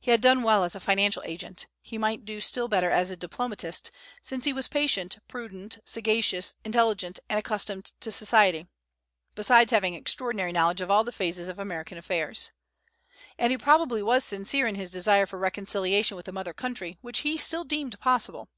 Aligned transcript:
He 0.00 0.10
had 0.10 0.22
done 0.22 0.42
well 0.42 0.64
as 0.64 0.74
a 0.74 0.80
financial 0.80 1.22
agent; 1.26 1.66
he 1.82 1.98
might 1.98 2.24
do 2.24 2.40
still 2.40 2.66
better 2.66 2.88
as 2.90 3.10
a 3.10 3.14
diplomatist, 3.16 3.90
since 4.22 4.46
he 4.46 4.54
was 4.54 4.68
patient, 4.68 5.18
prudent, 5.28 5.80
sagacious, 5.84 6.54
intelligent, 6.64 7.18
and 7.28 7.38
accustomed 7.38 7.92
to 8.00 8.10
society, 8.10 8.68
besides 9.34 9.70
having 9.70 9.92
extraordinary 9.92 10.50
knowledge 10.50 10.80
of 10.80 10.90
all 10.90 11.04
phases 11.04 11.46
of 11.48 11.58
American 11.58 11.98
affairs. 11.98 12.52
And 13.38 13.50
he 13.50 13.58
probably 13.58 14.02
was 14.02 14.24
sincere 14.24 14.66
in 14.66 14.76
his 14.76 14.88
desire 14.88 15.26
for 15.26 15.38
reconciliation 15.38 16.16
with 16.16 16.24
the 16.24 16.32
mother 16.32 16.54
country, 16.54 16.96
which 17.02 17.18
he 17.18 17.36
still 17.36 17.64
deemed 17.64 18.00
possible. 18.00 18.48